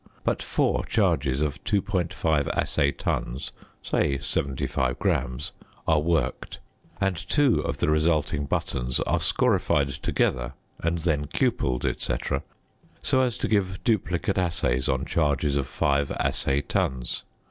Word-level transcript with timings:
But 0.23 0.41
four 0.41 0.83
charges 0.85 1.41
of 1.41 1.63
2.5 1.63 2.49
assay 2.57 2.91
tons 2.91 3.51
(say 3.83 4.17
75 4.17 4.97
grams) 4.97 5.51
are 5.87 5.99
worked, 5.99 6.57
and 6.99 7.15
two 7.15 7.59
of 7.61 7.77
the 7.77 7.87
resulting 7.87 8.47
buttons 8.47 8.99
are 9.01 9.19
scorified 9.19 9.89
together 10.01 10.53
and 10.79 10.97
then 10.97 11.27
cupelled, 11.27 11.85
etc., 11.85 12.41
so 13.03 13.21
as 13.21 13.37
to 13.37 13.47
give 13.47 13.83
duplicate 13.83 14.39
assays 14.39 14.89
on 14.89 15.05
charges 15.05 15.55
of 15.55 15.67
5 15.67 16.09
assay 16.13 16.61
tons. 16.61 17.23